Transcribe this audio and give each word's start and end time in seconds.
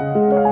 Música 0.00 0.49